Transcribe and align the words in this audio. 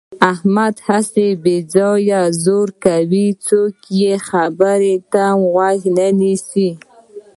احمد 0.31 0.75
هسې 0.87 1.27
بې 1.43 1.57
ځایه 1.73 2.21
زور 2.43 2.69
کوي. 2.85 3.27
څوک 3.45 3.75
یې 4.01 4.13
خبرې 4.29 4.95
ته 5.11 5.25
غوږ 5.51 5.79
نه 5.97 6.07
نیسي. 6.19 6.69